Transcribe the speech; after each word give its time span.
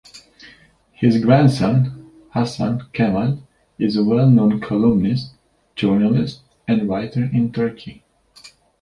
His 0.93 1.23
grandson, 1.23 2.09
Hasan 2.33 2.87
Cemal, 2.91 3.43
is 3.77 3.95
a 3.95 4.03
well 4.03 4.27
known 4.31 4.59
columnist, 4.59 5.33
journalist 5.75 6.41
and 6.67 6.89
writer 6.89 7.25
in 7.25 7.51
Turkey. 7.53 8.03